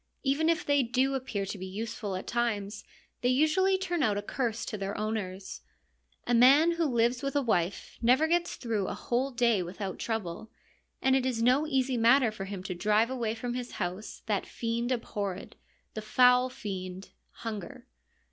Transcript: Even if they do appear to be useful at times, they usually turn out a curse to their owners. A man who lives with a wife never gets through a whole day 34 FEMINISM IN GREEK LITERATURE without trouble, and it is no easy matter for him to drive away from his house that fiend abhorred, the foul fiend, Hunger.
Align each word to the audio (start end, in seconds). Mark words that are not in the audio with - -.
Even 0.23 0.49
if 0.49 0.65
they 0.65 0.81
do 0.81 1.13
appear 1.13 1.45
to 1.45 1.59
be 1.59 1.65
useful 1.67 2.15
at 2.15 2.25
times, 2.25 2.83
they 3.21 3.29
usually 3.29 3.77
turn 3.77 4.01
out 4.01 4.17
a 4.17 4.23
curse 4.23 4.65
to 4.65 4.75
their 4.75 4.97
owners. 4.97 5.61
A 6.25 6.33
man 6.33 6.71
who 6.71 6.85
lives 6.87 7.21
with 7.21 7.35
a 7.35 7.41
wife 7.43 7.99
never 8.01 8.25
gets 8.25 8.55
through 8.55 8.87
a 8.87 8.95
whole 8.95 9.29
day 9.29 9.61
34 9.61 9.73
FEMINISM 9.73 9.85
IN 9.85 9.91
GREEK 9.91 10.01
LITERATURE 10.01 10.25
without 10.25 10.33
trouble, 10.33 10.51
and 11.03 11.15
it 11.15 11.25
is 11.27 11.43
no 11.43 11.67
easy 11.67 11.97
matter 11.97 12.31
for 12.31 12.45
him 12.45 12.63
to 12.63 12.73
drive 12.73 13.11
away 13.11 13.35
from 13.35 13.53
his 13.53 13.71
house 13.73 14.23
that 14.25 14.47
fiend 14.47 14.91
abhorred, 14.91 15.55
the 15.93 16.01
foul 16.01 16.49
fiend, 16.49 17.11
Hunger. 17.45 17.85